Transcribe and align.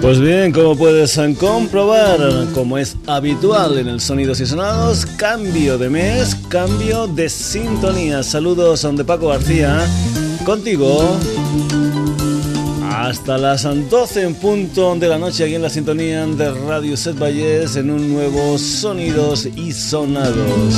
Pues 0.00 0.18
bien, 0.18 0.50
como 0.50 0.76
puedes 0.76 1.20
comprobar, 1.38 2.18
como 2.52 2.78
es 2.78 2.96
habitual 3.06 3.78
en 3.78 3.86
el 3.86 4.00
Sonidos 4.00 4.40
y 4.40 4.46
Sonados, 4.46 5.06
cambio 5.06 5.78
de 5.78 5.88
mes, 5.88 6.34
cambio 6.48 7.06
de 7.06 7.28
sintonía. 7.28 8.22
Saludos 8.22 8.82
de 8.82 9.04
Paco 9.04 9.28
García, 9.28 9.86
contigo 10.44 11.16
hasta 13.10 13.36
las 13.36 13.64
12 13.64 14.22
en 14.22 14.34
punto 14.36 14.94
de 14.94 15.08
la 15.08 15.18
noche 15.18 15.42
aquí 15.42 15.56
en 15.56 15.62
la 15.62 15.70
sintonía 15.70 16.24
de 16.26 16.52
Radio 16.52 16.96
Set 16.96 17.18
Valles 17.18 17.74
en 17.74 17.90
un 17.90 18.12
nuevo 18.12 18.56
Sonidos 18.56 19.48
y 19.56 19.72
Sonados. 19.72 20.76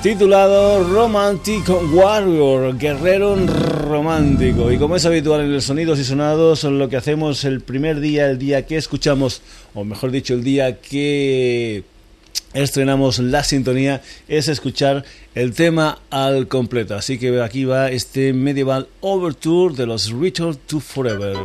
titulado 0.02 0.83
Romantic 0.83 1.69
Warrior, 1.93 2.75
guerrero 2.75 3.35
romántico. 3.35 4.71
Y 4.71 4.80
como 4.80 4.95
es 4.95 5.05
habitual 5.05 5.41
en 5.41 5.53
los 5.53 5.65
sonidos 5.65 5.99
y 5.99 6.03
sonados, 6.03 6.63
lo 6.63 6.89
que 6.89 6.97
hacemos 6.97 7.43
el 7.43 7.61
primer 7.61 7.99
día, 7.99 8.31
el 8.31 8.39
día 8.39 8.65
que 8.65 8.77
escuchamos, 8.77 9.43
o 9.76 9.83
mejor 9.83 10.09
dicho, 10.09 10.33
el 10.33 10.43
día 10.43 10.81
que 10.81 11.83
estrenamos 12.54 13.20
la 13.20 13.44
sintonía, 13.44 14.02
es 14.28 14.48
escuchar 14.48 15.04
el 15.36 15.54
tema 15.54 16.00
al 16.10 16.48
completo. 16.48 16.95
Así 16.95 17.17
que 17.17 17.42
aquí 17.42 17.66
va 17.66 17.92
este 17.92 18.34
medieval 18.34 18.88
overture 19.02 19.76
de 19.76 19.86
los 19.86 20.12
Return 20.12 20.58
to 20.67 20.80
Forever. 20.80 21.38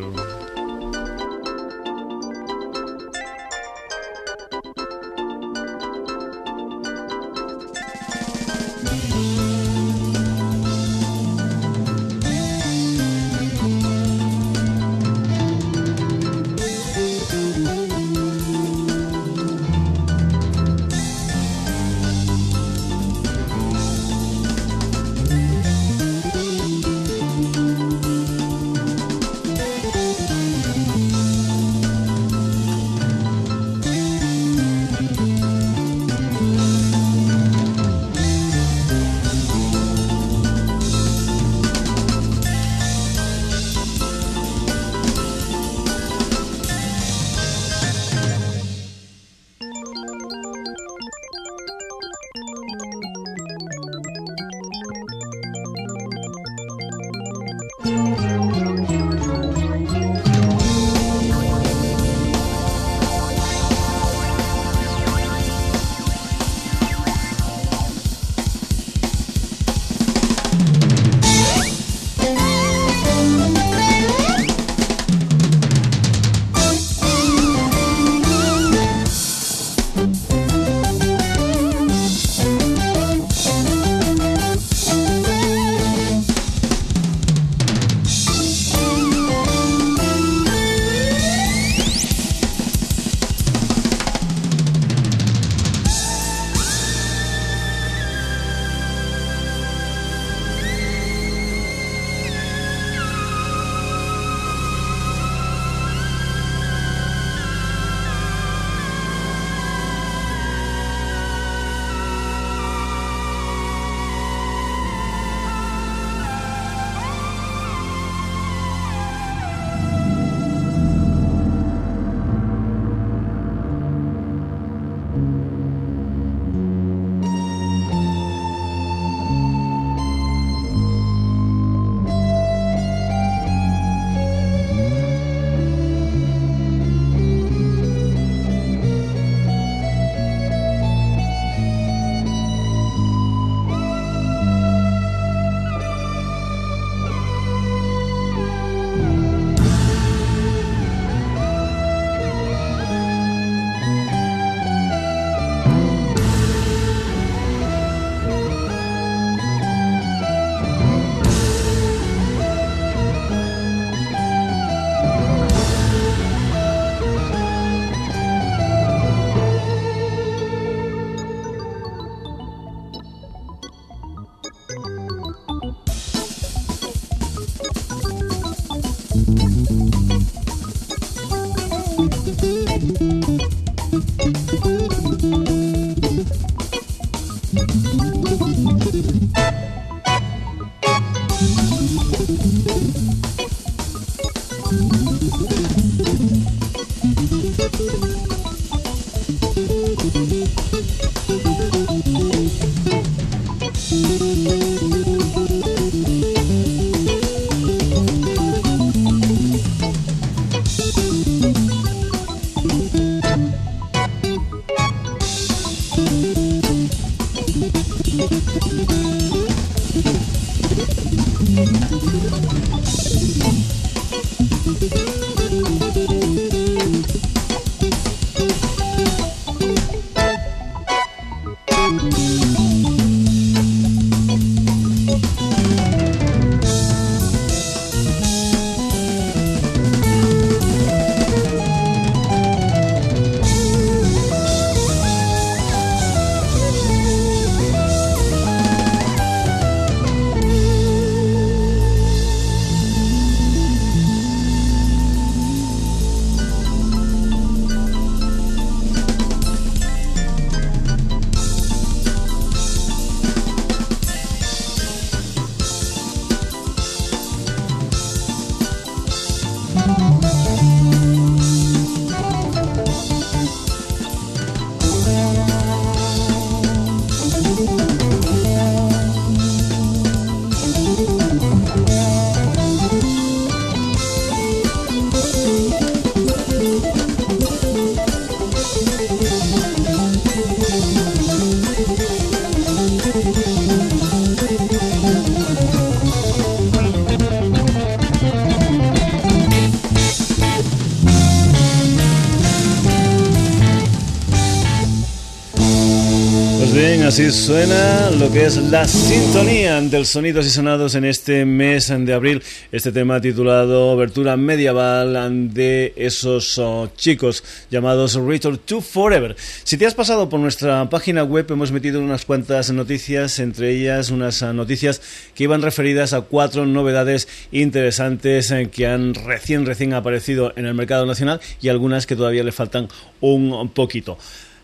Así 307.16 307.30
suena 307.30 308.10
lo 308.10 308.30
que 308.30 308.44
es 308.44 308.58
la 308.58 308.86
sintonía 308.86 309.80
del 309.80 310.04
Sonidos 310.04 310.44
y 310.44 310.50
Sonados 310.50 310.94
en 310.96 311.06
este 311.06 311.46
mes 311.46 311.88
de 311.88 312.12
abril. 312.12 312.42
Este 312.70 312.92
tema 312.92 313.22
titulado 313.22 313.92
Abertura 313.92 314.36
Medieval 314.36 315.54
de 315.54 315.94
esos 315.96 316.58
oh, 316.58 316.90
chicos 316.94 317.42
llamados 317.70 318.16
Return 318.16 318.58
to 318.58 318.82
Forever. 318.82 319.34
Si 319.64 319.78
te 319.78 319.86
has 319.86 319.94
pasado 319.94 320.28
por 320.28 320.40
nuestra 320.40 320.90
página 320.90 321.24
web, 321.24 321.46
hemos 321.48 321.72
metido 321.72 322.02
unas 322.02 322.26
cuantas 322.26 322.70
noticias, 322.70 323.38
entre 323.38 323.70
ellas 323.70 324.10
unas 324.10 324.42
noticias 324.42 325.00
que 325.34 325.44
iban 325.44 325.62
referidas 325.62 326.12
a 326.12 326.20
cuatro 326.20 326.66
novedades 326.66 327.28
interesantes 327.50 328.50
eh, 328.50 328.68
que 328.70 328.88
han 328.88 329.14
recién, 329.14 329.64
recién 329.64 329.94
aparecido 329.94 330.52
en 330.54 330.66
el 330.66 330.74
mercado 330.74 331.06
nacional 331.06 331.40
y 331.62 331.70
algunas 331.70 332.04
que 332.06 332.14
todavía 332.14 332.44
le 332.44 332.52
faltan 332.52 332.88
un 333.22 333.70
poquito. 333.70 334.18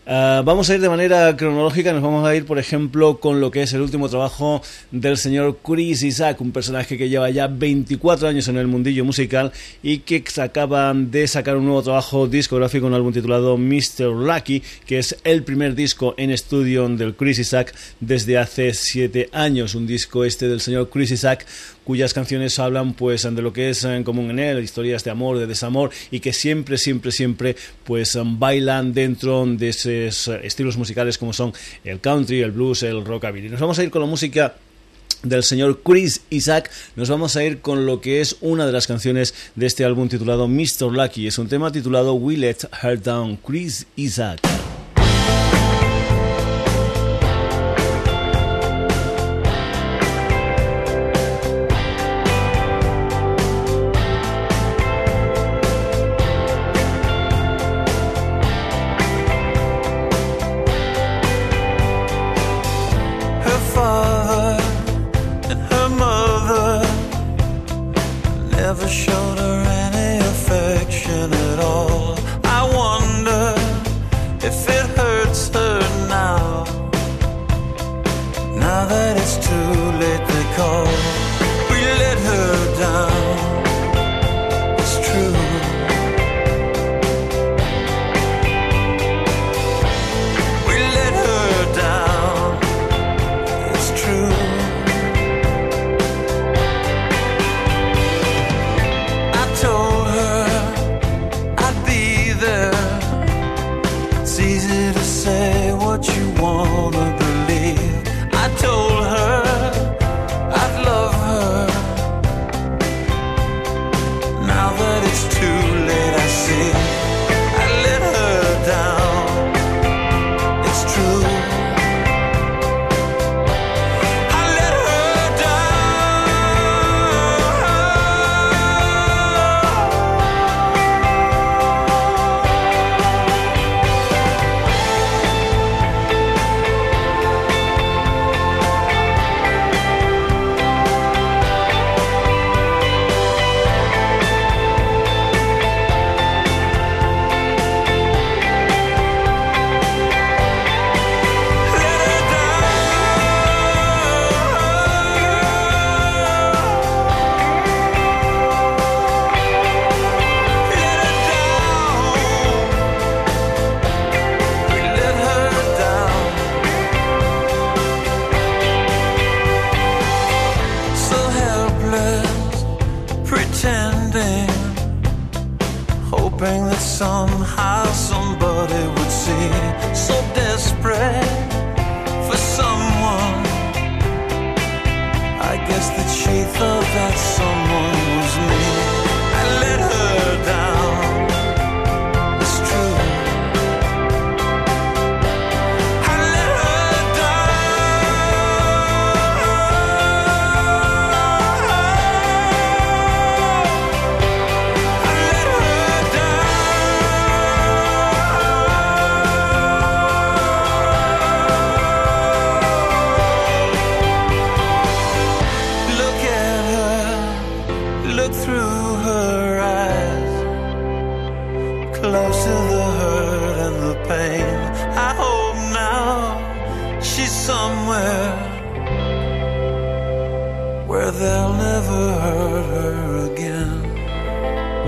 Ah, 0.05 0.41
vamos 0.43 0.69
a 0.69 0.75
ir 0.75 0.81
de 0.81 0.89
manera 0.89 1.33
cronológica, 1.37 1.93
nos 1.93 2.03
vamos 2.03 2.27
a 2.27 2.35
ir, 2.35 2.45
por 2.45 2.59
ejemplo, 2.59 3.21
con 3.21 3.39
lo 3.39 3.51
que 3.51 3.61
es 3.61 3.71
el 3.71 3.79
último 3.79 4.09
trabajo 4.09 4.61
del 4.91 5.15
señor 5.15 5.59
Chris 5.63 6.03
Isaac, 6.03 6.41
un 6.41 6.51
personaje 6.51 6.97
que 6.97 7.07
lleva 7.07 7.29
ya 7.29 7.47
24 7.47 8.27
años 8.27 8.49
en 8.49 8.57
el 8.57 8.67
mundillo 8.67 9.05
musical 9.05 9.53
y 9.81 9.99
que 9.99 10.21
acaba 10.41 10.93
de 10.93 11.25
sacar 11.25 11.55
un 11.55 11.63
nuevo 11.63 11.83
trabajo 11.83 12.27
discográfico, 12.27 12.85
un 12.85 12.95
álbum 12.95 13.13
titulado 13.13 13.57
Mr. 13.57 14.07
Lucky, 14.13 14.61
que 14.85 14.99
es 14.99 15.15
el 15.23 15.43
primer 15.43 15.73
disco 15.73 16.15
en 16.17 16.31
estudio 16.31 16.89
del 16.89 17.15
Chris 17.15 17.39
Isaac 17.39 17.73
desde 18.01 18.37
hace 18.37 18.73
7 18.73 19.29
años, 19.31 19.73
un 19.73 19.87
disco 19.87 20.25
este 20.25 20.49
del 20.49 20.59
señor 20.59 20.89
Chris 20.89 21.11
Isaac 21.11 21.45
cuyas 21.83 22.13
canciones 22.13 22.59
hablan 22.59 22.93
pues 22.93 23.23
de 23.23 23.41
lo 23.41 23.53
que 23.53 23.69
es 23.69 23.83
en 23.83 24.03
común 24.03 24.31
en 24.31 24.39
él, 24.39 24.63
historias 24.63 25.03
de 25.03 25.11
amor, 25.11 25.37
de 25.37 25.47
desamor 25.47 25.91
y 26.11 26.19
que 26.19 26.33
siempre, 26.33 26.77
siempre, 26.77 27.11
siempre 27.11 27.55
pues 27.83 28.17
bailan 28.23 28.93
dentro 28.93 29.45
de 29.45 29.69
esos 29.69 30.27
estilos 30.43 30.77
musicales 30.77 31.17
como 31.17 31.33
son 31.33 31.53
el 31.83 31.99
country, 31.99 32.41
el 32.41 32.51
blues, 32.51 32.83
el 32.83 33.05
rockabilly. 33.05 33.49
Nos 33.49 33.59
vamos 33.59 33.79
a 33.79 33.83
ir 33.83 33.89
con 33.89 34.01
la 34.01 34.07
música 34.07 34.55
del 35.23 35.43
señor 35.43 35.81
Chris 35.83 36.21
Isaac, 36.29 36.69
nos 36.95 37.09
vamos 37.09 37.35
a 37.35 37.43
ir 37.43 37.61
con 37.61 37.85
lo 37.85 38.01
que 38.01 38.21
es 38.21 38.35
una 38.41 38.65
de 38.65 38.73
las 38.73 38.87
canciones 38.87 39.33
de 39.55 39.65
este 39.65 39.85
álbum 39.85 40.09
titulado 40.09 40.47
Mr. 40.47 40.91
Lucky. 40.91 41.27
Es 41.27 41.37
un 41.37 41.47
tema 41.47 41.71
titulado 41.71 42.13
We 42.13 42.37
Let 42.37 42.57
Her 42.81 43.01
Down, 43.01 43.37
Chris 43.37 43.87
Isaac. 43.95 44.41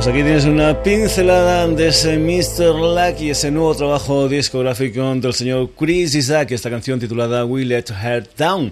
Pues 0.06 0.14
aquí 0.14 0.24
tienes 0.24 0.46
una 0.46 0.84
pincelada 0.84 1.68
de 1.68 1.88
ese 1.88 2.20
Mr. 2.20 2.76
Luck 2.76 3.20
y 3.22 3.32
ese 3.32 3.50
nuevo 3.50 3.74
trabajo 3.74 4.28
discográfico 4.30 5.16
del 5.16 5.34
señor 5.34 5.72
Chris 5.76 6.14
Isaac, 6.14 6.52
esta 6.52 6.70
canción 6.70 7.00
titulada 7.00 7.44
We 7.44 7.66
Let 7.66 7.86
Her 7.90 8.24
Down. 8.38 8.72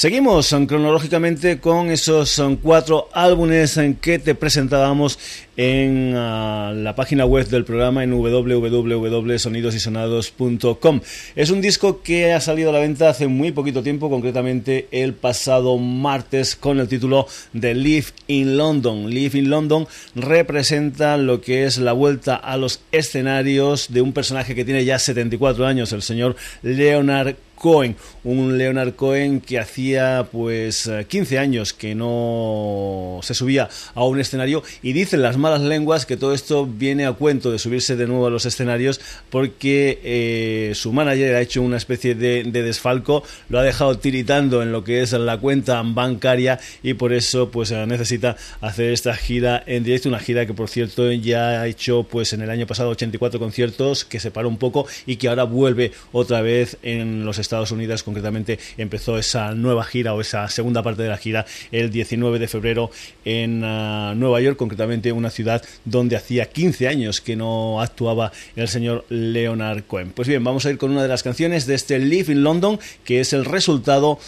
Seguimos 0.00 0.48
cronológicamente 0.66 1.60
con 1.60 1.90
esos 1.90 2.42
cuatro 2.62 3.10
álbumes 3.12 3.76
en 3.76 3.96
que 3.96 4.18
te 4.18 4.34
presentábamos 4.34 5.18
en 5.58 6.14
ah, 6.16 6.72
la 6.74 6.94
página 6.94 7.26
web 7.26 7.46
del 7.48 7.66
programa 7.66 8.02
en 8.02 8.12
www.sonidosysonados.com. 8.12 11.00
Es 11.36 11.50
un 11.50 11.60
disco 11.60 12.00
que 12.00 12.32
ha 12.32 12.40
salido 12.40 12.70
a 12.70 12.72
la 12.72 12.78
venta 12.78 13.10
hace 13.10 13.26
muy 13.26 13.52
poquito 13.52 13.82
tiempo, 13.82 14.08
concretamente 14.08 14.88
el 14.90 15.12
pasado 15.12 15.76
martes 15.76 16.56
con 16.56 16.80
el 16.80 16.88
título 16.88 17.26
de 17.52 17.74
Live 17.74 18.06
in 18.26 18.56
London. 18.56 19.10
Live 19.10 19.38
in 19.38 19.50
London 19.50 19.86
representa 20.14 21.18
lo 21.18 21.42
que 21.42 21.66
es 21.66 21.76
la 21.76 21.92
vuelta 21.92 22.36
a 22.36 22.56
los 22.56 22.80
escenarios 22.90 23.92
de 23.92 24.00
un 24.00 24.14
personaje 24.14 24.54
que 24.54 24.64
tiene 24.64 24.86
ya 24.86 24.98
74 24.98 25.66
años, 25.66 25.92
el 25.92 26.00
señor 26.00 26.36
Leonard 26.62 27.36
Cohen, 27.60 27.94
un 28.24 28.56
Leonard 28.56 28.94
Cohen 28.94 29.42
que 29.42 29.58
hacía 29.58 30.26
pues 30.32 30.90
15 31.08 31.38
años 31.38 31.74
que 31.74 31.94
no 31.94 33.20
se 33.22 33.34
subía 33.34 33.68
a 33.94 34.02
un 34.04 34.18
escenario 34.18 34.62
y 34.82 34.94
dicen 34.94 35.20
las 35.20 35.36
malas 35.36 35.60
lenguas 35.60 36.06
que 36.06 36.16
todo 36.16 36.32
esto 36.32 36.66
viene 36.66 37.04
a 37.04 37.12
cuento 37.12 37.52
de 37.52 37.58
subirse 37.58 37.96
de 37.96 38.06
nuevo 38.06 38.26
a 38.26 38.30
los 38.30 38.46
escenarios 38.46 38.98
porque 39.28 40.00
eh, 40.02 40.72
su 40.74 40.94
manager 40.94 41.34
ha 41.34 41.42
hecho 41.42 41.60
una 41.60 41.76
especie 41.76 42.14
de, 42.14 42.44
desfalco, 42.44 43.24
lo 43.50 43.58
ha 43.58 43.62
dejado 43.62 43.98
tiritando 43.98 44.62
en 44.62 44.72
lo 44.72 44.82
que 44.82 45.02
es 45.02 45.12
la 45.12 45.36
cuenta 45.36 45.82
bancaria 45.84 46.58
y 46.82 46.94
por 46.94 47.12
eso 47.12 47.50
pues 47.50 47.72
necesita 47.72 48.36
hacer 48.62 48.90
esta 48.92 49.14
gira 49.14 49.62
en 49.66 49.84
directo, 49.84 50.08
una 50.08 50.18
gira 50.18 50.46
que 50.46 50.54
por 50.54 50.70
cierto 50.70 51.12
ya 51.12 51.60
ha 51.60 51.66
hecho 51.66 52.04
pues 52.04 52.32
en 52.32 52.40
el 52.40 52.48
año 52.48 52.66
pasado 52.66 52.88
84 52.88 53.38
conciertos, 53.38 54.06
que 54.06 54.18
se 54.18 54.30
paró 54.30 54.48
un 54.48 54.56
poco 54.56 54.86
y 55.04 55.16
que 55.16 55.28
ahora 55.28 55.44
vuelve 55.44 55.92
otra 56.12 56.40
vez 56.40 56.78
en 56.82 57.26
los 57.26 57.38
Estados 57.50 57.72
Unidos, 57.72 58.04
concretamente 58.04 58.60
empezó 58.78 59.18
esa 59.18 59.56
nueva 59.56 59.82
gira 59.82 60.14
o 60.14 60.20
esa 60.20 60.48
segunda 60.48 60.84
parte 60.84 61.02
de 61.02 61.08
la 61.08 61.16
gira 61.16 61.46
el 61.72 61.90
19 61.90 62.38
de 62.38 62.46
febrero 62.46 62.92
en 63.24 63.64
ah, 63.64 64.14
Nueva 64.16 64.40
York, 64.40 64.56
concretamente 64.56 65.10
una 65.10 65.30
ciudad 65.30 65.60
donde 65.84 66.14
hacía 66.14 66.46
15 66.48 66.86
años 66.86 67.20
que 67.20 67.34
no 67.34 67.80
actuaba 67.80 68.30
el 68.54 68.68
señor 68.68 69.04
Leonard 69.08 69.82
Cohen. 69.82 70.12
Pues 70.12 70.28
bien, 70.28 70.44
vamos 70.44 70.64
a 70.64 70.70
ir 70.70 70.78
con 70.78 70.92
una 70.92 71.02
de 71.02 71.08
las 71.08 71.24
canciones 71.24 71.66
de 71.66 71.74
este 71.74 71.98
Live 71.98 72.32
in 72.32 72.44
London, 72.44 72.78
que 73.04 73.18
es 73.18 73.32
el 73.32 73.44
resultado 73.44 74.20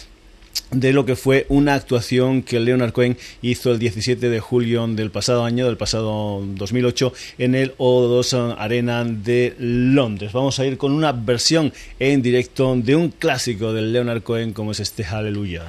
de 0.71 0.93
lo 0.93 1.05
que 1.05 1.15
fue 1.15 1.45
una 1.49 1.75
actuación 1.75 2.41
que 2.41 2.59
Leonard 2.59 2.93
Cohen 2.93 3.17
hizo 3.41 3.71
el 3.71 3.79
17 3.79 4.29
de 4.29 4.39
julio 4.39 4.85
del 4.87 5.11
pasado 5.11 5.45
año, 5.45 5.65
del 5.65 5.77
pasado 5.77 6.43
2008, 6.45 7.13
en 7.37 7.55
el 7.55 7.75
O2 7.77 8.55
Arena 8.57 9.03
de 9.03 9.55
Londres. 9.59 10.33
Vamos 10.33 10.59
a 10.59 10.65
ir 10.65 10.77
con 10.77 10.91
una 10.91 11.11
versión 11.11 11.73
en 11.99 12.21
directo 12.21 12.75
de 12.75 12.95
un 12.95 13.09
clásico 13.09 13.73
de 13.73 13.81
Leonard 13.83 14.23
Cohen 14.23 14.53
como 14.53 14.71
es 14.71 14.79
este 14.79 15.03
Hallelujah. 15.03 15.65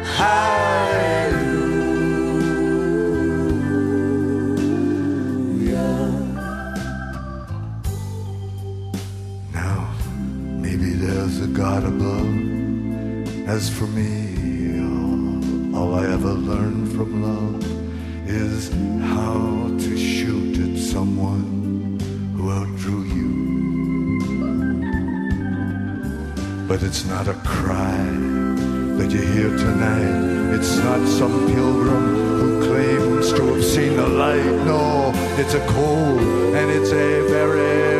Hallelujah. 0.04 0.74
Now, 9.52 9.94
maybe 10.64 10.94
there's 10.94 11.40
a 11.40 11.46
God 11.46 11.84
above. 11.84 12.26
As 13.48 13.70
for 13.70 13.86
me, 13.86 14.80
all, 14.82 15.76
all 15.76 15.94
I 15.94 16.06
ever 16.12 16.32
learned 16.32 16.90
from 16.96 17.22
love 17.22 17.64
is 18.26 18.68
how 19.12 19.68
to 19.78 19.96
shoot 19.96 20.58
at 20.58 20.76
someone 20.76 21.43
But 26.66 26.82
it's 26.82 27.04
not 27.04 27.28
a 27.28 27.34
cry 27.44 27.98
that 28.96 29.10
you 29.10 29.20
hear 29.20 29.50
tonight. 29.50 30.54
It's 30.54 30.78
not 30.78 31.06
some 31.06 31.46
pilgrim 31.52 32.14
who 32.40 32.66
claims 32.66 33.32
to 33.34 33.54
have 33.54 33.64
seen 33.64 33.96
the 33.96 34.08
light. 34.08 34.64
No, 34.64 35.12
it's 35.36 35.52
a 35.54 35.66
cold 35.66 36.20
and 36.20 36.70
it's 36.70 36.90
a 36.90 37.28
very 37.28 37.93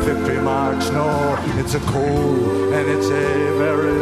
victory 0.00 0.40
march. 0.40 0.90
No, 0.92 1.36
it's 1.58 1.74
a 1.74 1.80
cold 1.80 2.72
and 2.72 2.88
it's 2.88 3.06
a 3.06 3.58
very 3.58 3.99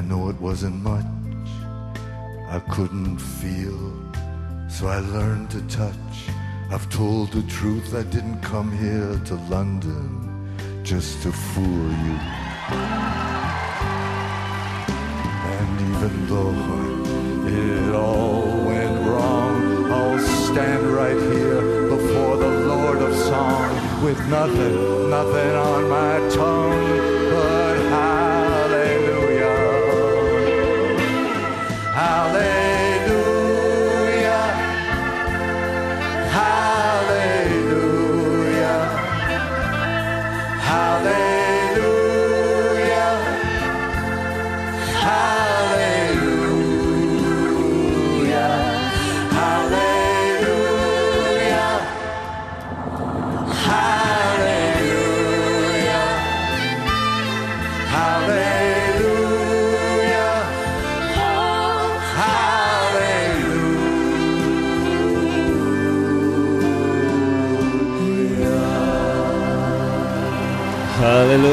I 0.00 0.02
know 0.02 0.30
it 0.30 0.40
wasn't 0.40 0.82
much. 0.82 1.04
I 2.48 2.58
couldn't 2.70 3.18
feel, 3.18 3.92
so 4.66 4.86
I 4.86 5.00
learned 5.00 5.50
to 5.50 5.60
touch. 5.68 6.14
I've 6.70 6.88
told 6.88 7.32
the 7.32 7.42
truth. 7.42 7.94
I 7.94 8.04
didn't 8.04 8.40
come 8.40 8.72
here 8.78 9.20
to 9.26 9.34
London 9.54 10.08
just 10.82 11.22
to 11.24 11.30
fool 11.30 11.90
you. 12.06 12.18
And 15.58 15.72
even 15.92 16.12
though 16.30 16.56
it 17.46 17.94
all 17.94 18.64
went 18.72 19.06
wrong, 19.06 19.92
I'll 19.92 20.18
stand 20.18 20.86
right 20.86 21.20
here 21.34 21.60
before 21.90 22.38
the 22.38 22.52
Lord 22.72 23.02
of 23.02 23.14
Song 23.14 24.02
with 24.02 24.18
nothing, 24.30 25.10
nothing 25.10 25.54
on 25.56 25.90
my 25.90 26.34
tongue 26.34 27.09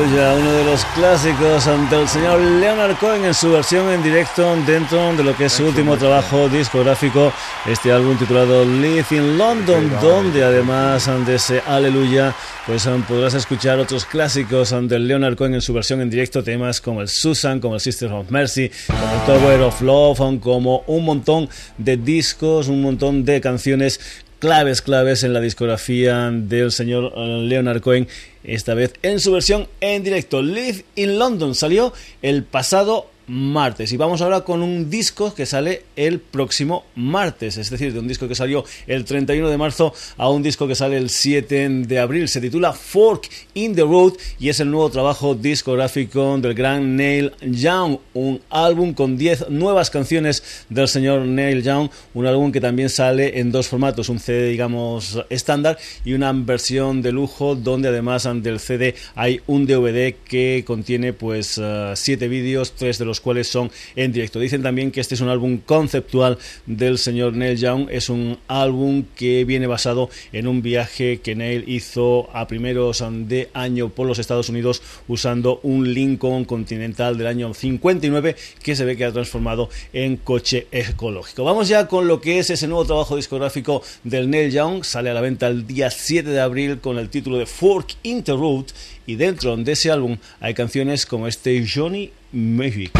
Uno 0.09 0.53
de 0.53 0.63
los 0.63 0.85
clásicos 0.95 1.67
ante 1.67 1.99
el 1.99 2.07
señor 2.07 2.39
Leonard 2.39 2.95
Cohen 2.97 3.25
en 3.25 3.33
su 3.33 3.51
versión 3.51 3.89
en 3.89 4.01
directo 4.01 4.55
dentro 4.65 5.13
de 5.13 5.21
lo 5.21 5.35
que 5.35 5.45
es 5.45 5.53
su 5.53 5.65
último 5.65 5.97
trabajo 5.97 6.47
discográfico, 6.47 7.33
este 7.65 7.91
álbum 7.91 8.17
titulado 8.17 8.63
Live 8.63 9.07
in 9.11 9.37
London, 9.37 9.91
donde 10.01 10.45
además 10.45 11.09
de 11.25 11.35
ese 11.35 11.61
Aleluya, 11.67 12.33
pues 12.65 12.87
podrás 13.05 13.33
escuchar 13.33 13.79
otros 13.79 14.05
clásicos 14.05 14.71
ante 14.71 14.97
Leonard 14.97 15.35
Cohen 15.35 15.55
en 15.55 15.61
su 15.61 15.73
versión 15.73 15.99
en 15.99 16.09
directo, 16.09 16.41
temas 16.41 16.79
como 16.79 17.01
el 17.01 17.09
Susan, 17.09 17.59
como 17.59 17.75
el 17.75 17.81
Sisters 17.81 18.13
of 18.13 18.31
Mercy, 18.31 18.71
como 18.87 19.13
el 19.13 19.25
Tower 19.25 19.61
of 19.61 19.81
Love, 19.81 20.39
como 20.39 20.83
un 20.87 21.03
montón 21.03 21.49
de 21.77 21.97
discos, 21.97 22.69
un 22.69 22.81
montón 22.81 23.25
de 23.25 23.41
canciones 23.41 23.99
claves, 24.39 24.81
claves 24.81 25.23
en 25.23 25.33
la 25.33 25.39
discografía 25.39 26.29
del 26.31 26.71
señor 26.71 27.13
eh, 27.15 27.41
Leonard 27.43 27.81
Cohen, 27.81 28.07
esta 28.47 28.73
vez 28.73 28.93
en 29.03 29.19
su 29.19 29.31
versión 29.31 29.67
en 29.81 30.03
directo. 30.03 30.41
Live 30.41 30.85
in 30.95 31.19
London 31.19 31.53
salió 31.53 31.93
el 32.21 32.43
pasado 32.43 33.11
martes. 33.27 33.91
Y 33.91 33.97
vamos 33.97 34.21
ahora 34.21 34.41
con 34.41 34.61
un 34.61 34.89
disco 34.89 35.33
que 35.33 35.45
sale 35.45 35.83
el 35.95 36.19
próximo 36.19 36.85
martes, 36.95 37.57
es 37.57 37.69
decir, 37.69 37.93
de 37.93 37.99
un 37.99 38.07
disco 38.07 38.27
que 38.27 38.35
salió 38.35 38.63
el 38.87 39.05
31 39.05 39.49
de 39.49 39.57
marzo 39.57 39.93
a 40.17 40.29
un 40.29 40.41
disco 40.43 40.67
que 40.67 40.75
sale 40.75 40.97
el 40.97 41.09
7 41.09 41.69
de 41.69 41.99
abril. 41.99 42.27
Se 42.27 42.41
titula 42.41 42.73
Fork 42.73 43.29
in 43.53 43.75
the 43.75 43.81
Road 43.81 44.13
y 44.39 44.49
es 44.49 44.59
el 44.59 44.71
nuevo 44.71 44.89
trabajo 44.89 45.35
discográfico 45.35 46.37
del 46.37 46.53
gran 46.53 46.95
Neil 46.95 47.33
Young, 47.41 47.97
un 48.13 48.41
álbum 48.49 48.93
con 48.93 49.17
10 49.17 49.49
nuevas 49.49 49.89
canciones 49.89 50.65
del 50.69 50.87
señor 50.87 51.21
Neil 51.21 51.63
Young, 51.63 51.89
un 52.13 52.25
álbum 52.25 52.51
que 52.51 52.61
también 52.61 52.89
sale 52.89 53.39
en 53.39 53.51
dos 53.51 53.67
formatos, 53.67 54.09
un 54.09 54.19
CD 54.19 54.49
digamos 54.49 55.19
estándar 55.29 55.77
y 56.05 56.13
una 56.13 56.31
versión 56.33 57.01
de 57.01 57.11
lujo 57.11 57.55
donde 57.55 57.89
además 57.89 58.27
del 58.41 58.59
CD 58.59 58.95
hay 59.15 59.41
un 59.47 59.65
DVD 59.65 60.15
que 60.25 60.63
contiene 60.65 61.13
pues 61.13 61.59
7 61.93 62.25
eh, 62.25 62.27
vídeos, 62.27 62.73
3 62.73 62.97
de 62.97 63.05
los 63.05 63.16
cuales 63.19 63.47
son 63.47 63.71
en 63.95 64.11
directo. 64.11 64.39
Dicen 64.39 64.63
también 64.63 64.91
que 64.91 65.01
este 65.01 65.15
es 65.15 65.21
un 65.21 65.29
álbum 65.29 65.57
conceptual 65.57 66.37
del 66.65 66.97
señor 66.97 67.33
Neil 67.33 67.57
Young, 67.57 67.87
es 67.89 68.09
un 68.09 68.37
álbum 68.47 69.03
que 69.15 69.45
viene 69.45 69.67
basado 69.67 70.09
en 70.31 70.47
un 70.47 70.61
viaje 70.61 71.19
que 71.19 71.35
Neil 71.35 71.63
hizo 71.67 72.29
a 72.33 72.47
primeros 72.47 73.03
de 73.27 73.49
año 73.53 73.89
por 73.89 74.07
los 74.07 74.19
Estados 74.19 74.49
Unidos 74.49 74.81
usando 75.07 75.59
un 75.63 75.93
Lincoln 75.93 76.45
Continental 76.45 77.17
del 77.17 77.27
año 77.27 77.53
59 77.53 78.35
que 78.61 78.75
se 78.75 78.85
ve 78.85 78.97
que 78.97 79.05
ha 79.05 79.11
transformado 79.11 79.69
en 79.93 80.17
coche 80.17 80.67
ecológico. 80.71 81.43
Vamos 81.43 81.67
ya 81.67 81.87
con 81.87 82.07
lo 82.07 82.19
que 82.19 82.39
es 82.39 82.49
ese 82.49 82.67
nuevo 82.67 82.85
trabajo 82.85 83.15
discográfico 83.15 83.81
del 84.03 84.29
Neil 84.29 84.51
Young, 84.51 84.83
sale 84.83 85.09
a 85.09 85.13
la 85.13 85.21
venta 85.21 85.47
el 85.47 85.65
día 85.65 85.89
7 85.89 86.29
de 86.29 86.39
abril 86.39 86.79
con 86.79 86.97
el 86.97 87.09
título 87.09 87.37
de 87.37 87.45
Fork 87.45 87.95
Interroute 88.03 88.73
y 89.07 89.15
dentro 89.15 89.57
de 89.57 89.71
ese 89.71 89.89
álbum 89.89 90.17
hay 90.39 90.53
canciones 90.53 91.07
como 91.07 91.27
este 91.27 91.65
Johnny 91.67 92.11
Magic. 92.31 92.91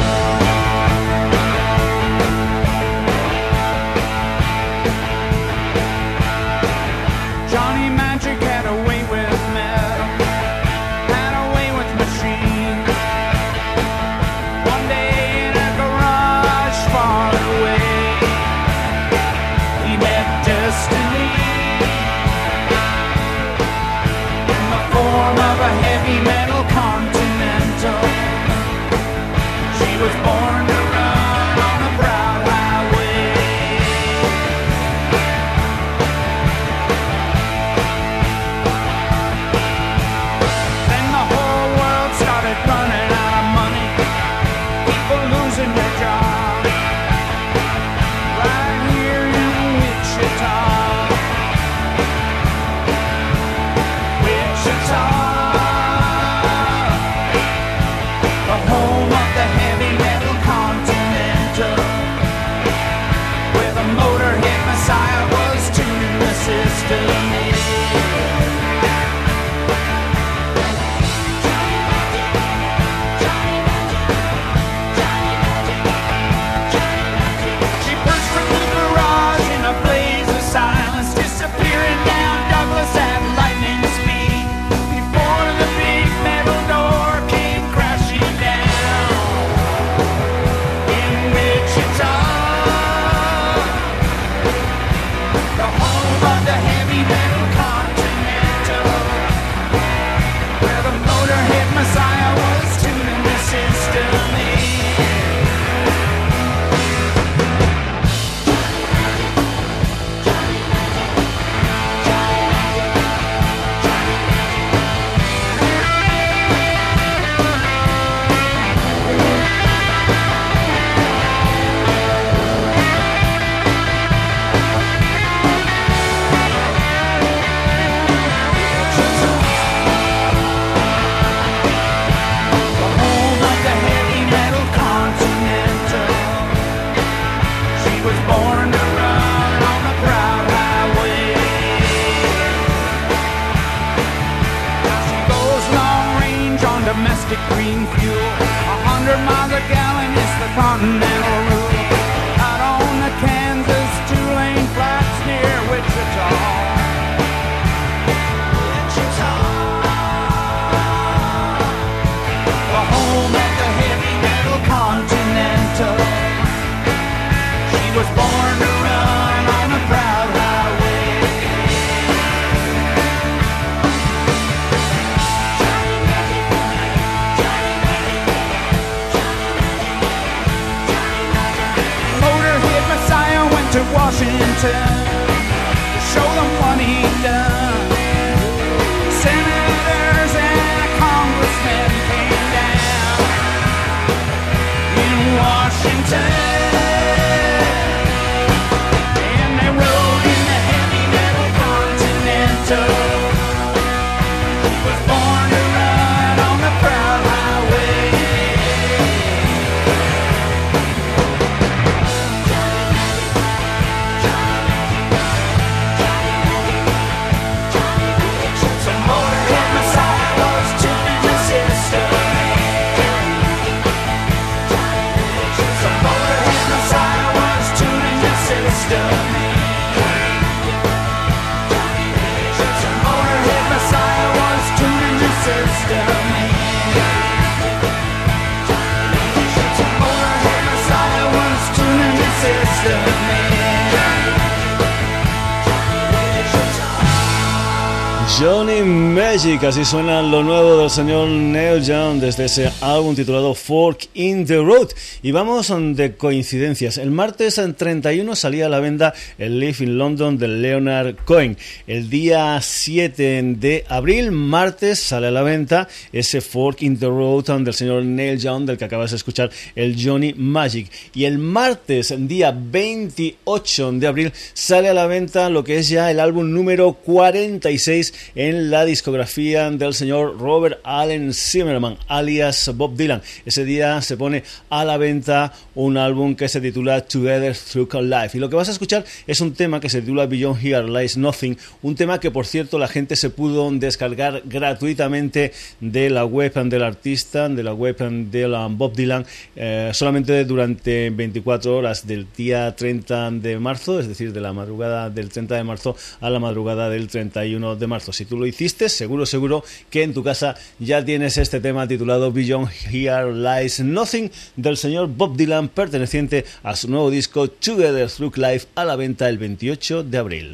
Magic, 249.48 249.64
así 249.64 249.86
suena 249.86 250.22
lo 250.22 250.44
nuevo 250.44 250.78
del 250.78 250.90
señor 250.90 251.30
Neil 251.30 251.82
Young 251.82 252.20
desde 252.20 252.46
ese 252.46 252.70
álbum 252.82 253.16
titulado 253.16 253.56
Fork 253.56 254.10
in 254.14 254.46
the 254.46 254.58
Road. 254.58 254.90
Y 255.24 255.32
vamos 255.32 255.72
de 255.96 256.16
coincidencias. 256.18 256.98
El 256.98 257.12
martes 257.12 257.58
en 257.58 257.74
31 257.74 258.36
salía 258.36 258.66
a 258.66 258.70
la 258.70 258.82
venta 258.82 259.14
el 259.38 259.58
Live 259.60 259.78
in 259.80 259.98
London 259.98 260.38
de 260.38 260.50
Leonard 260.50 261.16
Cohen. 261.24 261.58
El 261.88 262.10
día 262.10 262.60
7 262.62 263.42
de 263.58 263.86
abril, 263.88 264.32
martes, 264.32 265.00
sale 265.00 265.28
a 265.28 265.32
la 265.32 265.44
venta 265.44 265.88
ese 266.12 266.42
Fork 266.42 266.82
in 266.82 267.00
the 267.00 267.06
Road 267.06 267.46
del 267.62 267.74
señor 267.74 268.04
Neil 268.04 268.40
Young, 268.40 268.66
del 268.66 268.78
que 268.78 268.86
acabas 268.86 269.12
de 269.12 269.18
escuchar, 269.18 269.50
el 269.76 269.96
Johnny 269.98 270.34
Magic. 270.34 270.92
Y 271.14 271.24
el 271.24 271.38
martes, 271.38 272.14
día 272.18 272.54
28 272.54 273.94
de 273.94 274.08
abril, 274.08 274.34
sale 274.54 274.90
a 274.90 274.94
la 274.94 275.08
venta 275.08 275.50
lo 275.50 275.64
que 275.64 275.78
es 275.78 275.88
ya 275.88 276.12
el 276.12 276.20
álbum 276.20 276.52
número 276.52 276.94
46 276.94 278.14
en 278.36 278.72
la 278.72 278.84
discografía 278.84 279.37
del 279.38 279.94
señor 279.94 280.40
Robert 280.40 280.80
Allen 280.84 281.32
Zimmerman, 281.32 281.96
alias 282.08 282.72
Bob 282.76 282.96
Dylan. 282.96 283.22
Ese 283.46 283.66
día 283.66 284.02
se 284.02 284.18
pone 284.18 284.42
a 284.72 284.84
la 284.84 284.98
venta 284.98 285.54
un 285.76 285.96
álbum 285.96 286.34
que 286.34 286.50
se 286.50 286.60
titula 286.60 287.02
Together 287.02 287.56
Through 287.56 288.02
Life. 288.02 288.36
Y 288.36 288.42
lo 288.42 288.50
que 288.50 288.56
vas 288.56 288.68
a 288.68 288.72
escuchar 288.72 289.06
es 289.28 289.40
un 289.40 289.54
tema 289.54 289.80
que 289.80 289.90
se 289.90 290.02
titula 290.02 290.26
Beyond 290.26 290.66
Here 290.66 290.88
Lies 290.88 291.18
Nothing, 291.18 291.56
un 291.84 291.94
tema 291.94 292.20
que 292.20 292.32
por 292.32 292.48
cierto 292.48 292.80
la 292.80 292.88
gente 292.88 293.16
se 293.16 293.30
pudo 293.30 293.70
descargar 293.70 294.42
gratuitamente 294.44 295.52
de 295.82 296.10
la 296.10 296.26
web 296.26 296.56
del 296.56 296.82
artista, 296.82 297.48
de 297.48 297.62
la 297.62 297.76
web 297.76 297.96
de 297.96 298.48
Bob 298.72 298.96
Dylan, 298.96 299.24
eh, 299.56 299.92
solamente 299.94 300.46
durante 300.46 301.12
24 301.12 301.78
horas 301.78 302.08
del 302.08 302.26
día 302.36 302.76
30 302.76 303.30
de 303.34 303.60
marzo, 303.60 304.00
es 304.00 304.08
decir, 304.08 304.34
de 304.34 304.42
la 304.42 304.52
madrugada 304.52 305.12
del 305.12 305.30
30 305.30 305.54
de 305.54 305.64
marzo 305.64 305.96
a 306.22 306.32
la 306.32 306.40
madrugada 306.40 306.90
del 306.90 307.08
31 307.08 307.76
de 307.76 307.86
marzo. 307.86 308.12
Si 308.12 308.26
tú 308.26 308.36
lo 308.36 308.48
hiciste, 308.48 308.90
seguro, 308.90 309.27
seguro 309.28 309.64
que 309.90 310.04
en 310.04 310.14
tu 310.14 310.24
casa 310.24 310.56
ya 310.80 311.04
tienes 311.06 311.38
este 311.38 311.60
tema 311.60 311.88
titulado 311.88 312.32
Beyond 312.32 312.70
Here 312.92 313.34
Lies 313.34 313.80
Nothing 313.80 314.32
del 314.56 314.78
señor 314.78 315.08
Bob 315.08 315.38
Dylan, 315.38 315.70
perteneciente 315.70 316.46
a 316.64 316.76
su 316.76 316.90
nuevo 316.90 317.12
disco 317.12 317.50
Together 317.50 318.10
Through 318.10 318.38
Life 318.38 318.68
a 318.76 318.86
la 318.86 318.96
venta 318.96 319.30
el 319.30 319.38
28 319.38 320.04
de 320.04 320.18
abril. 320.18 320.54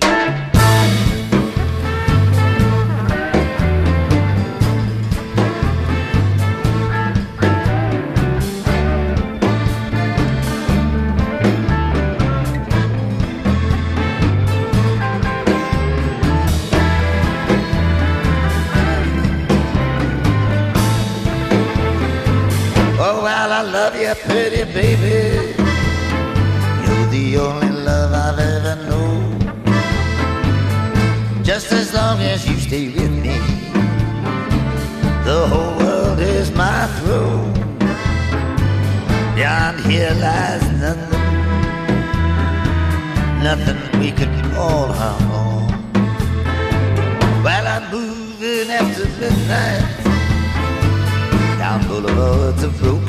Pretty 24.15 24.63
baby. 24.73 25.53
You're 26.83 27.07
the 27.07 27.37
only 27.37 27.69
love 27.69 28.11
I've 28.13 28.39
ever 28.39 28.75
known. 28.87 29.39
Just 31.43 31.71
as 31.71 31.93
long 31.93 32.19
as 32.21 32.47
you 32.47 32.55
stay 32.57 32.87
with 32.89 33.11
me, 33.11 33.37
the 35.23 35.47
whole 35.51 35.77
world 35.77 36.19
is 36.19 36.51
my 36.51 36.87
throne. 36.99 37.53
Beyond 39.35 39.79
here 39.85 40.13
lies 40.19 40.65
nothing, 40.83 41.19
nothing 43.43 43.79
we 43.99 44.11
could 44.11 44.33
call 44.53 44.87
home. 44.87 45.71
While 47.43 47.67
I'm 47.67 47.91
moving 47.91 48.69
after 48.69 49.05
midnight 49.19 50.03
down 51.63 51.87
boulevards 51.87 52.61
of 52.63 52.77
broken 52.79 53.02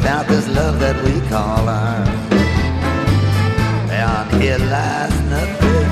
without 0.00 0.26
this 0.28 0.48
love 0.48 0.80
that 0.80 0.96
we 1.04 1.20
call 1.28 1.68
ours. 1.68 2.08
Beyond 3.86 4.42
here 4.42 4.58
lies 4.72 5.16
nothing, 5.36 5.88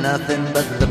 nothing 0.00 0.44
but 0.54 0.66
the 0.78 0.89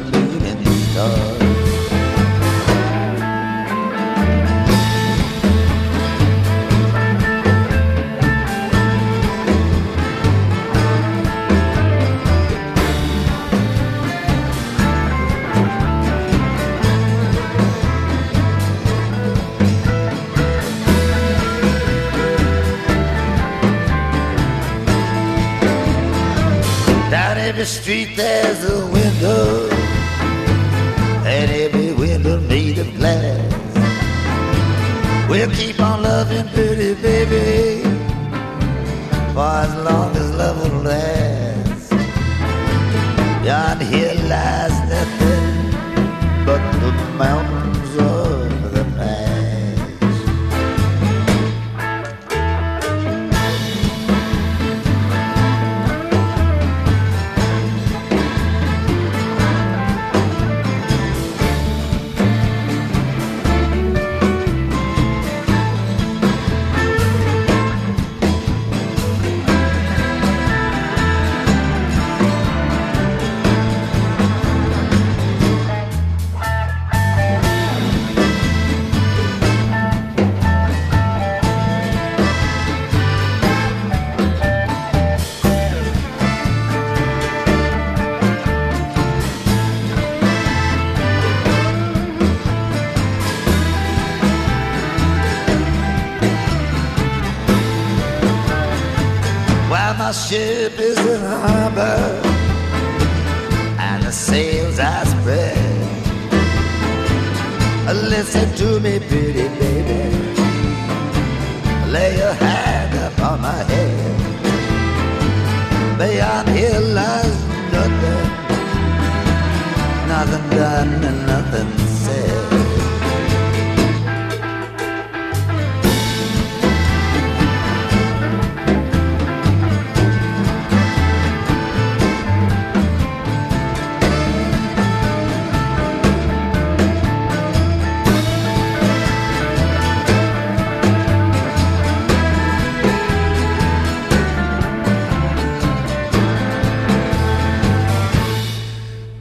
street 27.69 28.15
there's 28.15 28.63
a 28.65 28.98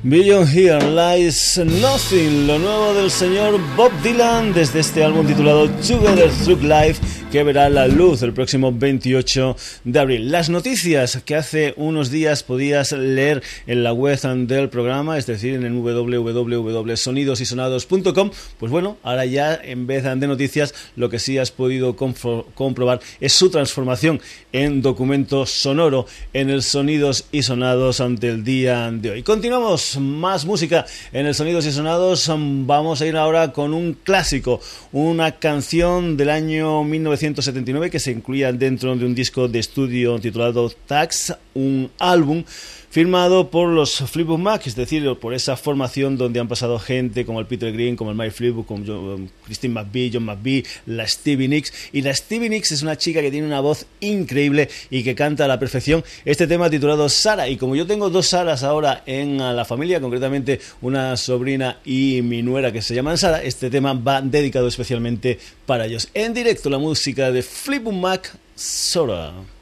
Beyond 0.08 0.48
Here 0.48 0.78
Lies 0.80 1.58
Nothing, 1.58 2.46
lo 2.46 2.58
nuevo 2.58 2.94
del 2.94 3.10
señor 3.10 3.60
Bob 3.76 3.92
Dylan 4.02 4.54
desde 4.54 4.80
este 4.80 5.04
álbum 5.04 5.26
titulado 5.26 5.68
Together 5.86 6.30
Through 6.30 6.62
Life 6.62 6.98
que 7.30 7.42
verá 7.42 7.68
la 7.68 7.88
luz 7.88 8.22
el 8.22 8.32
próximo 8.32 8.72
28 8.72 9.54
de 9.84 9.98
abril. 9.98 10.32
Las 10.32 10.48
noticias 10.48 11.20
que 11.24 11.34
hace 11.34 11.74
unos 11.76 12.10
días 12.10 12.42
podías 12.42 12.92
leer 12.92 13.42
en 13.66 13.84
la 13.84 13.92
web 13.92 14.18
del 14.46 14.70
programa, 14.70 15.18
es 15.18 15.26
decir, 15.26 15.52
en 15.54 15.64
el 15.64 15.74
www.sonidosysonados.com, 15.74 18.30
pues 18.58 18.72
bueno, 18.72 18.96
ahora 19.02 19.26
ya 19.26 19.54
en 19.54 19.86
vez 19.86 20.04
de 20.04 20.26
noticias, 20.26 20.74
lo 20.96 21.10
que 21.10 21.18
sí 21.18 21.36
has 21.36 21.50
podido 21.50 21.94
comprobar 21.96 23.00
es 23.20 23.34
su 23.34 23.50
transformación 23.50 24.22
en 24.52 24.80
documento 24.80 25.44
sonoro 25.44 26.06
en 26.32 26.48
el 26.48 26.62
Sonidos 26.62 27.26
y 27.30 27.42
Sonados 27.42 28.00
ante 28.00 28.30
el 28.30 28.44
día 28.44 28.90
de 28.90 29.10
hoy. 29.10 29.22
Continuamos, 29.22 29.98
más 30.00 30.46
música 30.46 30.86
en 31.12 31.26
el 31.26 31.34
Sonidos 31.34 31.66
y 31.66 31.72
Sonados. 31.72 32.30
Vamos 32.30 33.02
a 33.02 33.06
ir 33.06 33.18
ahora 33.18 33.52
con 33.52 33.74
un 33.74 33.92
clásico, 33.92 34.62
una 34.92 35.32
canción 35.32 36.16
del 36.16 36.30
año 36.30 36.82
1979 37.18 37.90
que 37.90 37.98
se 37.98 38.12
incluía 38.12 38.52
dentro 38.52 38.94
de 38.94 39.04
un 39.04 39.14
disco 39.14 39.48
de 39.48 39.58
estudio 39.58 40.18
titulado 40.20 40.70
Tax, 40.86 41.34
un 41.54 41.90
álbum 41.98 42.44
firmado 42.90 43.50
por 43.50 43.68
los 43.68 43.96
Fleetwood 43.98 44.38
Mac, 44.38 44.66
es 44.66 44.74
decir, 44.74 45.04
por 45.20 45.34
esa 45.34 45.56
formación 45.56 46.16
donde 46.16 46.40
han 46.40 46.48
pasado 46.48 46.78
gente 46.78 47.26
como 47.26 47.40
el 47.40 47.46
Peter 47.46 47.72
Green, 47.72 47.96
como 47.96 48.10
el 48.10 48.16
Mike 48.16 48.30
Fleetwood, 48.30 48.64
como 48.64 49.14
um, 49.14 49.28
Christine 49.44 49.74
McVie, 49.74 50.10
John 50.12 50.24
McVie, 50.24 50.64
la 50.86 51.06
Stevie 51.06 51.48
Nicks. 51.48 51.72
Y 51.92 52.02
la 52.02 52.14
Stevie 52.14 52.48
Nicks 52.48 52.72
es 52.72 52.82
una 52.82 52.96
chica 52.96 53.20
que 53.20 53.30
tiene 53.30 53.46
una 53.46 53.60
voz 53.60 53.86
increíble 54.00 54.68
y 54.90 55.02
que 55.02 55.14
canta 55.14 55.44
a 55.44 55.48
la 55.48 55.58
perfección 55.58 56.04
este 56.24 56.46
tema 56.46 56.70
titulado 56.70 57.08
Sara. 57.08 57.48
Y 57.48 57.56
como 57.56 57.76
yo 57.76 57.86
tengo 57.86 58.10
dos 58.10 58.28
Saras 58.28 58.62
ahora 58.62 59.02
en 59.06 59.38
la 59.38 59.64
familia, 59.64 60.00
concretamente 60.00 60.60
una 60.80 61.16
sobrina 61.16 61.78
y 61.84 62.20
mi 62.22 62.42
nuera 62.42 62.72
que 62.72 62.82
se 62.82 62.94
llaman 62.94 63.18
Sara, 63.18 63.42
este 63.42 63.70
tema 63.70 63.92
va 63.92 64.20
dedicado 64.22 64.68
especialmente 64.68 65.38
para 65.66 65.86
ellos. 65.86 66.08
En 66.14 66.34
directo 66.34 66.70
la 66.70 66.78
música 66.78 67.30
de 67.30 67.42
Fleetwood 67.42 67.94
Mac, 67.94 68.36
Sora. 68.54 69.57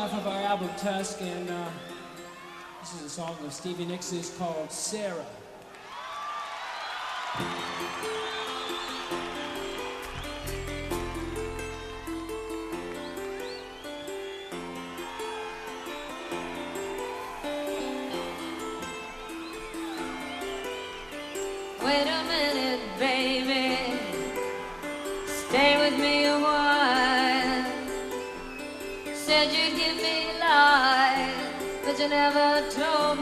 Off 0.00 0.14
of 0.14 0.26
our 0.26 0.42
album 0.44 0.70
Tusk, 0.78 1.20
and 1.20 1.50
uh, 1.50 1.68
this 2.80 2.94
is 2.94 3.02
a 3.02 3.08
song 3.10 3.36
of 3.44 3.52
Stevie 3.52 3.84
Nicks. 3.84 4.14
It's 4.14 4.34
called 4.38 4.72
Sarah. 4.72 5.26
You 32.00 32.08
never 32.08 32.62
told 32.70 33.19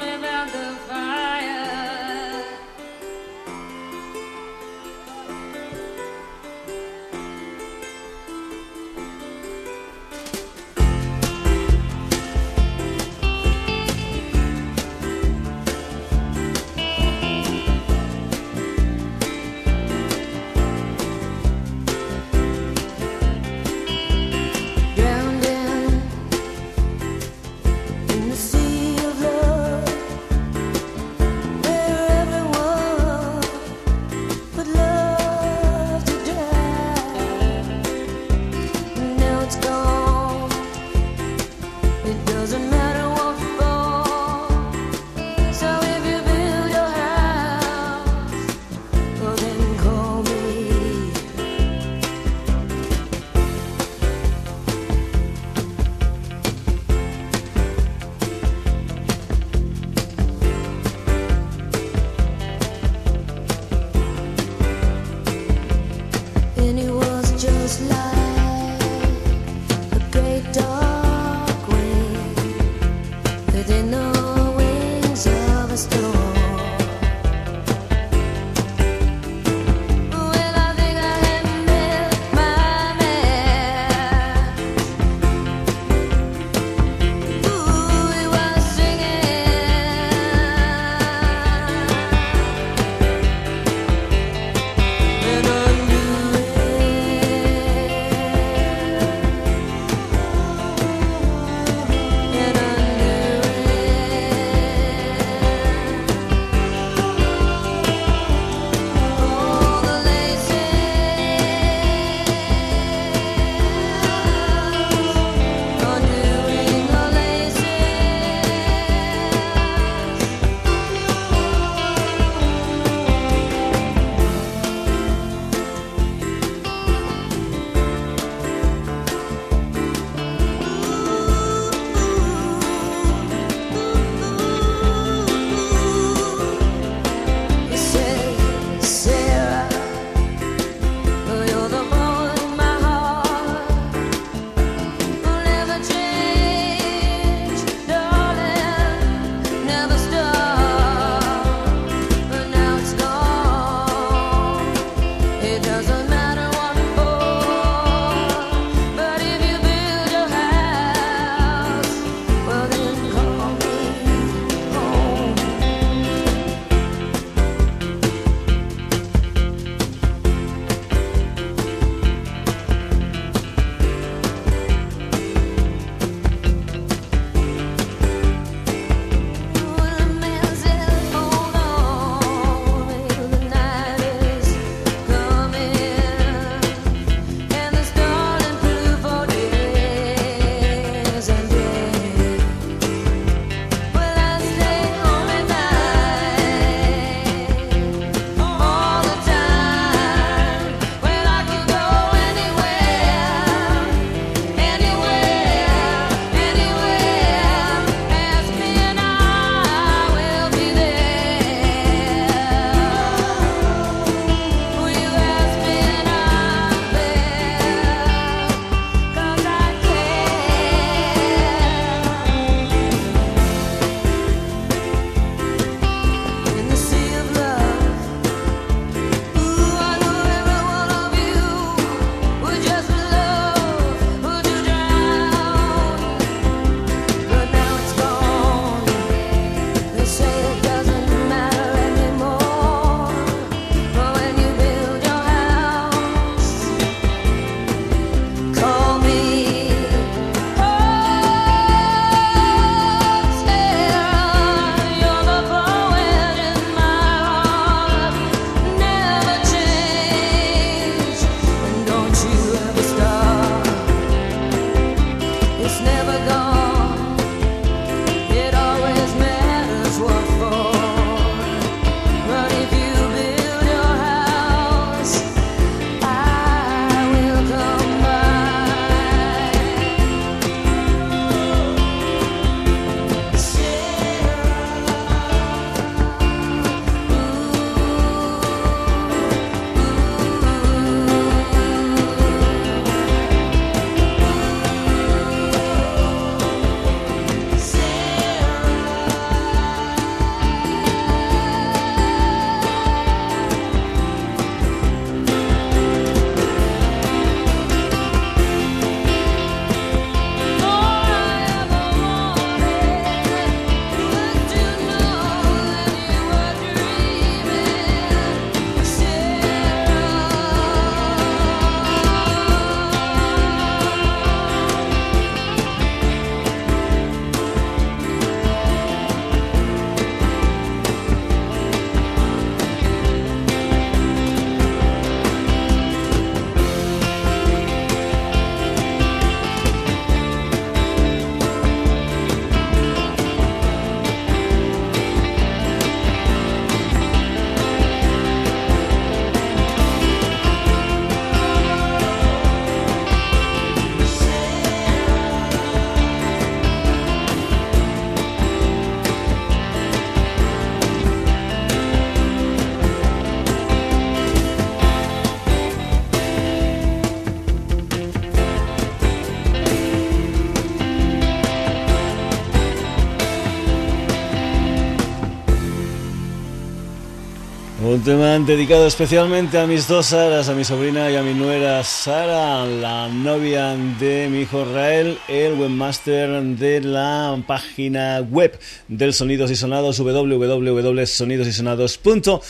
Un 377.98 378.04
tema 378.04 378.38
dedicado 378.38 378.86
especialmente 378.86 379.58
a 379.58 379.66
mis 379.66 379.88
dos 379.88 380.06
Saras, 380.06 380.48
a 380.48 380.54
mi 380.54 380.62
sobrina 380.62 381.10
y 381.10 381.16
a 381.16 381.22
mi 381.24 381.34
nuera 381.34 381.82
Sara, 381.82 382.64
la 382.64 383.08
novia 383.08 383.74
de 383.98 384.28
mi 384.30 384.42
hijo 384.42 384.64
Rael, 384.64 385.18
el 385.26 385.54
webmaster 385.54 386.40
de 386.40 386.80
la 386.80 387.36
página 387.44 388.20
web 388.20 388.56
del 388.86 389.12
Sonidos 389.12 389.50
y 389.50 389.56
Sonados, 389.56 389.98
www.sonidosysonados.com 389.98 392.40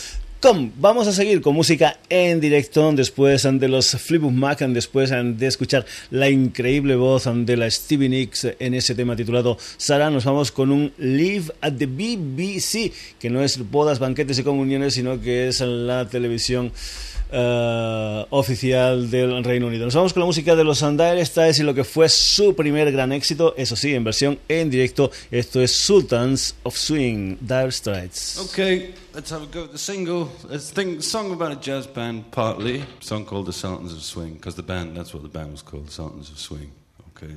Vamos 0.41 1.09
a 1.09 1.13
seguir 1.13 1.41
con 1.41 1.57
música 1.57 1.99
en 2.09 2.39
directo 2.39 2.93
después 2.93 3.43
de 3.43 3.69
los 3.69 3.91
Fleetwood 3.91 4.31
Mac, 4.31 4.61
después 4.61 5.11
de 5.11 5.47
escuchar 5.49 5.85
la 6.13 6.31
increíble 6.31 6.95
voz 6.95 7.29
de 7.29 7.57
la 7.57 7.69
Stevie 7.69 8.09
Nicks 8.09 8.47
en 8.61 8.75
ese 8.75 8.95
tema 8.95 9.17
titulado 9.17 9.59
Sara. 9.79 10.11
Nos 10.11 10.25
vamos 10.25 10.53
con 10.53 10.71
un 10.71 10.93
Live 10.97 11.47
at 11.61 11.73
the 11.73 11.87
BBC, 11.87 12.93
que 13.19 13.31
no 13.31 13.43
es 13.43 13.69
bodas, 13.69 13.99
banquetes 13.99 14.39
y 14.39 14.45
comuniones, 14.45 14.95
sino 14.95 15.21
que 15.21 15.49
es 15.49 15.61
la 15.61 16.09
televisión 16.09 16.71
uh, 17.33 18.27
oficial 18.31 19.11
del 19.11 19.43
Reino 19.45 19.67
Unido. 19.67 19.85
Nos 19.85 19.95
vamos 19.95 20.13
con 20.13 20.21
la 20.21 20.27
música 20.27 20.57
de 20.57 20.65
los 20.65 20.83
Andair. 20.83 21.19
Esta 21.19 21.49
es 21.49 21.59
lo 21.61 21.75
que 21.75 21.85
fue 21.85 22.09
su 22.09 22.55
primer 22.55 22.91
gran 22.93 23.13
éxito, 23.13 23.55
eso 23.57 23.77
sí, 23.77 23.95
en 23.95 24.05
versión 24.05 24.39
en 24.49 24.71
directo. 24.71 25.11
Esto 25.31 25.61
es 25.61 25.73
Sultans 25.73 26.55
of 26.63 26.77
Swing, 26.77 27.37
Dire 27.41 27.73
Straits. 27.73 28.39
Okay, 28.51 28.95
let's 29.15 29.31
have 29.31 29.43
a 29.43 29.47
go 29.47 29.65
at 29.65 29.71
the 29.71 29.79
single. 29.79 30.31
It's 30.51 30.73
a 30.77 31.03
song 31.03 31.33
about 31.33 31.53
a 31.53 31.57
jazz 31.57 31.87
band, 31.87 32.31
partly. 32.31 32.81
A 32.81 32.87
song 33.01 33.25
called 33.25 33.47
The 33.47 33.53
Sultans 33.53 33.93
of 33.93 34.03
Swing, 34.03 34.35
because 34.35 34.57
the 34.57 34.63
band, 34.63 34.97
that's 34.97 35.13
what 35.13 35.23
the 35.23 35.29
band 35.29 35.53
was 35.53 35.63
called, 35.63 35.91
Sultans 35.91 36.31
of 36.31 36.39
Swing. 36.39 36.71
Okay, 37.17 37.35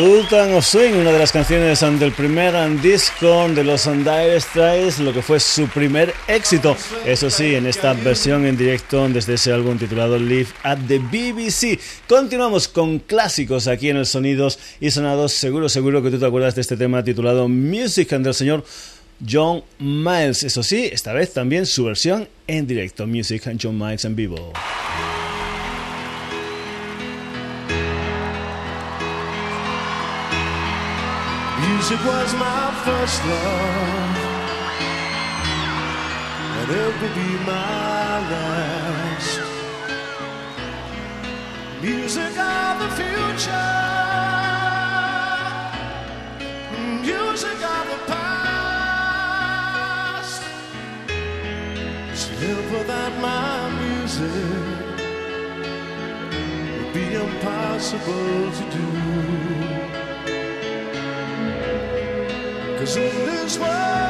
Sultan 0.00 0.54
of 0.54 0.64
Swing, 0.64 0.94
una 0.94 1.12
de 1.12 1.18
las 1.18 1.30
canciones 1.30 1.80
del 1.80 2.12
primer 2.12 2.54
disco 2.80 3.46
de 3.50 3.62
los 3.62 3.84
Dire 3.84 4.40
Straits, 4.40 4.98
lo 4.98 5.12
que 5.12 5.20
fue 5.20 5.38
su 5.38 5.68
primer 5.68 6.14
éxito. 6.26 6.74
Eso 7.04 7.28
sí, 7.28 7.54
en 7.54 7.66
esta 7.66 7.92
versión 7.92 8.46
en 8.46 8.56
directo 8.56 9.06
desde 9.10 9.34
ese 9.34 9.52
álbum 9.52 9.76
titulado 9.76 10.18
Live 10.18 10.48
at 10.62 10.78
the 10.88 11.00
BBC. 11.00 11.78
Continuamos 12.08 12.66
con 12.66 13.00
clásicos 13.00 13.68
aquí 13.68 13.90
en 13.90 13.98
el 13.98 14.06
Sonidos 14.06 14.58
y 14.80 14.90
Sonados. 14.90 15.34
Seguro, 15.34 15.68
seguro 15.68 16.02
que 16.02 16.10
tú 16.10 16.18
te 16.18 16.24
acuerdas 16.24 16.54
de 16.54 16.62
este 16.62 16.78
tema 16.78 17.04
titulado 17.04 17.46
Music 17.46 18.08
del 18.08 18.32
señor 18.32 18.64
John 19.30 19.62
Miles. 19.78 20.44
Eso 20.44 20.62
sí, 20.62 20.88
esta 20.90 21.12
vez 21.12 21.34
también 21.34 21.66
su 21.66 21.84
versión 21.84 22.26
en 22.46 22.66
directo. 22.66 23.06
Music 23.06 23.48
and 23.48 23.60
John 23.62 23.78
Miles 23.78 24.06
en 24.06 24.16
vivo. 24.16 24.50
Music 31.90 32.06
was 32.06 32.32
my 32.34 32.70
first 32.84 33.18
love, 33.24 34.16
and 36.58 36.70
it 36.70 36.92
will 37.00 37.14
be 37.16 37.30
my 37.44 38.20
last. 38.30 39.40
Music 41.82 42.38
of 42.38 42.78
the 42.78 42.90
future, 42.94 43.74
music 47.02 47.60
of 47.76 47.84
the 47.92 47.98
past. 48.06 49.22
Live 52.40 52.70
without 52.70 53.14
my 53.20 53.68
music 53.82 54.30
would 56.78 56.92
be 56.94 57.06
impossible 57.14 58.52
to 58.52 58.64
do. 58.78 58.86
In 62.96 63.24
this 63.24 63.56
world 63.56 64.09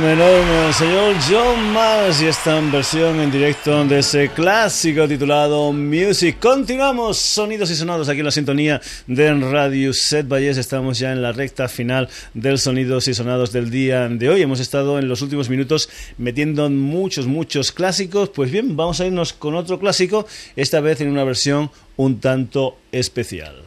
Enorme, 0.00 0.12
enorme, 0.14 0.66
el 0.68 0.72
señor 0.72 1.14
John 1.28 1.72
Mars 1.74 2.22
y 2.22 2.26
esta 2.26 2.58
versión 2.58 3.20
en 3.20 3.30
directo 3.30 3.84
de 3.84 3.98
ese 3.98 4.30
clásico 4.30 5.06
titulado 5.06 5.74
Music. 5.74 6.38
Continuamos, 6.40 7.18
sonidos 7.18 7.70
y 7.70 7.76
sonados 7.76 8.08
aquí 8.08 8.20
en 8.20 8.24
la 8.24 8.30
sintonía 8.30 8.80
de 9.06 9.34
Radio 9.34 9.92
Set 9.92 10.26
Valles. 10.26 10.56
Estamos 10.56 10.98
ya 10.98 11.12
en 11.12 11.20
la 11.20 11.32
recta 11.32 11.68
final 11.68 12.08
del 12.32 12.58
sonidos 12.58 13.08
y 13.08 13.14
sonados 13.14 13.52
del 13.52 13.70
día 13.70 14.08
de 14.08 14.30
hoy. 14.30 14.40
Hemos 14.40 14.60
estado 14.60 14.98
en 14.98 15.06
los 15.06 15.20
últimos 15.20 15.50
minutos 15.50 15.90
metiendo 16.16 16.70
muchos, 16.70 17.26
muchos 17.26 17.70
clásicos. 17.70 18.30
Pues 18.30 18.50
bien, 18.50 18.76
vamos 18.76 19.02
a 19.02 19.06
irnos 19.06 19.34
con 19.34 19.54
otro 19.54 19.78
clásico, 19.78 20.26
esta 20.56 20.80
vez 20.80 21.02
en 21.02 21.10
una 21.10 21.24
versión 21.24 21.70
un 21.98 22.20
tanto 22.20 22.78
especial. 22.90 23.64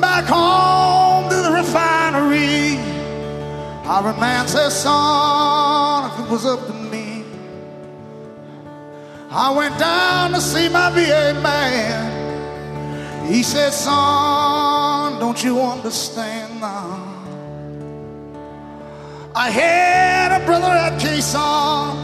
Back 0.00 0.24
home 0.26 1.28
to 1.30 1.36
the 1.36 1.50
refinery. 1.52 2.78
Our 3.86 4.12
man 4.18 4.48
says, 4.48 4.82
son, 4.82 6.10
if 6.10 6.18
it 6.20 6.30
was 6.30 6.46
up 6.46 6.66
to 6.66 6.72
me, 6.72 7.24
I 9.30 9.50
went 9.54 9.78
down 9.78 10.32
to 10.32 10.40
see 10.40 10.68
my 10.68 10.90
VA 10.90 11.34
man. 11.42 13.30
He 13.30 13.42
said, 13.42 13.72
son, 13.72 15.20
don't 15.20 15.42
you 15.44 15.60
understand 15.60 16.60
now? 16.60 17.06
I 19.34 19.50
had 19.50 20.40
a 20.40 20.44
brother 20.46 20.66
at 20.66 21.00
Quezon 21.00 21.96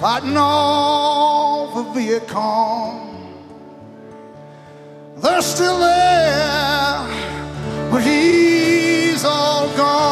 fighting 0.00 0.36
off 0.36 1.76
a 1.76 1.82
Vietcong. 1.98 3.06
They're 5.18 5.42
still 5.42 5.78
there, 5.80 6.47
but 7.90 8.02
he's 8.02 9.24
all 9.24 9.66
gone. 9.76 10.08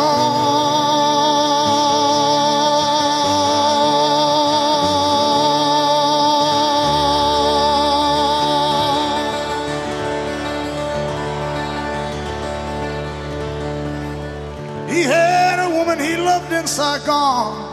He 14.89 15.03
had 15.03 15.59
a 15.67 15.71
woman 15.77 15.99
he 15.99 16.17
loved 16.17 16.53
in 16.53 16.67
Saigon. 16.67 17.65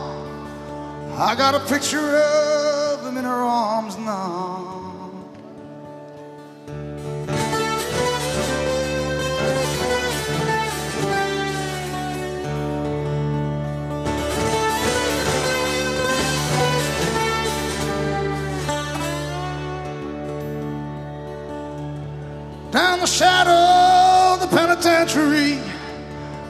I 1.16 1.34
got 1.36 1.54
a 1.54 1.60
picture 1.60 2.18
of 2.18 2.33
penitentiary, 24.74 25.60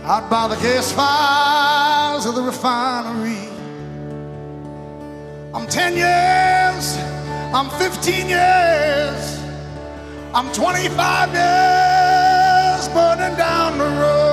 out 0.05 0.31
by 0.31 0.49
the 0.49 0.55
gas 0.57 0.93
fires 0.93 2.27
of 2.27 2.35
the 2.35 2.43
refinery. 2.43 3.49
I'm 5.53 5.67
10 5.67 5.95
years, 5.95 6.97
I'm 7.55 7.69
15 7.79 8.29
years, 8.29 9.41
I'm 10.33 10.51
25 10.53 11.35
years 11.35 12.89
burning 12.89 13.37
down 13.37 13.79
the 13.79 13.85
road. 13.85 14.24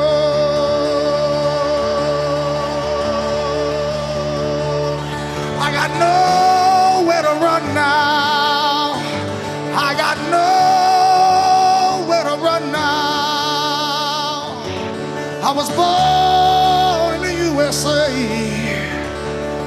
I 15.52 15.54
was 15.54 15.70
born 15.72 17.16
in 17.18 17.22
the 17.28 17.36
USA. 17.52 18.08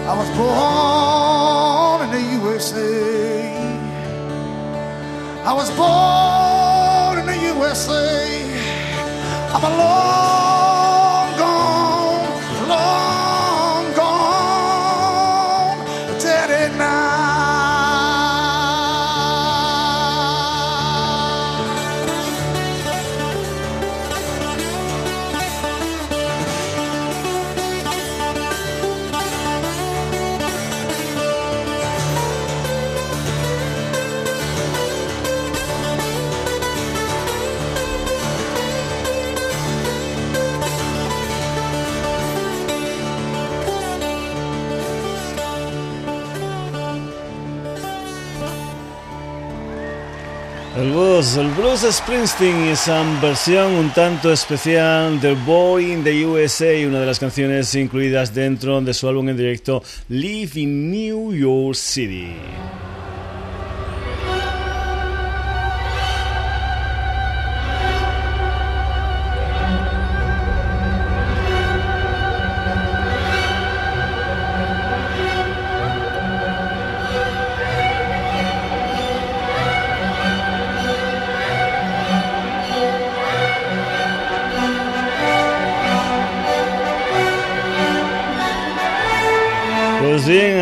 I 0.08 0.14
was 0.16 0.30
born 0.40 2.08
in 2.08 2.10
the 2.10 2.22
USA. 2.40 3.54
I 5.44 5.52
was 5.52 5.68
born 5.76 7.18
in 7.18 7.26
the 7.26 7.36
USA. 7.52 8.16
I'm 9.52 9.62
a 9.62 9.76
long 9.76 10.13
El 51.24 51.48
Bruce 51.52 51.90
Springsteen, 51.90 52.68
esa 52.68 53.02
versión 53.20 53.72
un 53.72 53.90
tanto 53.94 54.30
especial 54.30 55.18
de 55.22 55.34
Boy 55.34 55.90
in 55.90 56.04
the 56.04 56.26
USA, 56.26 56.86
una 56.86 57.00
de 57.00 57.06
las 57.06 57.18
canciones 57.18 57.74
incluidas 57.74 58.34
dentro 58.34 58.78
de 58.82 58.92
su 58.92 59.08
álbum 59.08 59.30
en 59.30 59.36
directo 59.38 59.82
Live 60.10 60.60
in 60.60 60.90
New 60.90 61.32
York 61.32 61.76
City. 61.76 62.36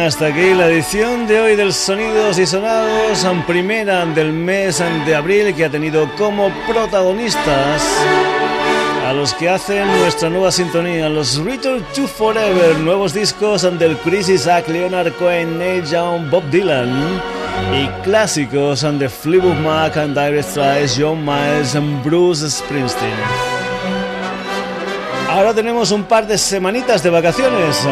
Hasta 0.06 0.26
aquí 0.26 0.52
la 0.52 0.66
edición 0.66 1.28
de 1.28 1.40
hoy 1.40 1.54
del 1.54 1.72
Sonidos 1.72 2.36
y 2.38 2.44
Sonados, 2.44 3.24
en 3.24 3.42
primera 3.44 4.04
del 4.04 4.32
mes 4.32 4.82
de 5.06 5.14
abril, 5.14 5.54
que 5.54 5.64
ha 5.64 5.70
tenido 5.70 6.10
como 6.16 6.50
protagonistas 6.66 7.82
a 9.06 9.12
los 9.12 9.32
que 9.34 9.48
hacen 9.48 9.86
nuestra 10.00 10.28
nueva 10.28 10.50
sintonía, 10.50 11.08
los 11.08 11.38
Return 11.44 11.84
to 11.94 12.08
Forever, 12.08 12.78
nuevos 12.80 13.14
discos 13.14 13.62
del 13.78 13.96
Chris 13.98 14.28
Isaac, 14.28 14.68
Leonard 14.68 15.12
Cohen, 15.12 15.58
Neil 15.58 15.84
Young, 15.84 16.28
Bob 16.30 16.42
Dylan, 16.50 17.20
y 17.72 17.86
clásicos 18.02 18.82
de 18.98 19.08
Fleetwood 19.08 19.56
Mac, 19.56 19.96
and 19.96 20.18
Dire 20.18 20.42
Straits, 20.42 20.98
John 20.98 21.24
Miles, 21.24 21.76
and 21.76 22.02
Bruce 22.02 22.48
Springsteen. 22.50 23.12
Ahora 25.28 25.54
tenemos 25.54 25.92
un 25.92 26.02
par 26.02 26.26
de 26.26 26.36
semanitas 26.36 27.02
de 27.02 27.10
vacaciones. 27.10 27.86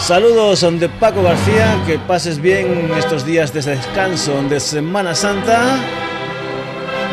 Saludos 0.00 0.80
de 0.80 0.88
Paco 0.88 1.22
García, 1.22 1.80
que 1.86 1.98
pases 1.98 2.40
bien 2.40 2.90
estos 2.96 3.24
días 3.24 3.52
de 3.52 3.62
descanso 3.62 4.42
de 4.48 4.58
Semana 4.58 5.14
Santa. 5.14 5.78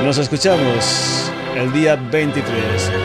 Nos 0.03 0.17
escuchamos 0.17 1.31
el 1.55 1.71
día 1.73 1.95
23. 1.95 3.04